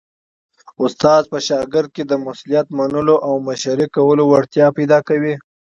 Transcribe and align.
استاد 0.83 1.23
په 1.31 1.37
شاګرد 1.47 1.89
کي 1.95 2.03
د 2.07 2.13
مسؤلیت 2.25 2.67
منلو 2.77 3.15
او 3.27 3.33
مشرۍ 3.47 3.87
کولو 3.95 4.23
وړتیا 4.31 4.67
پیدا 4.77 4.99
کوي. 5.07 5.33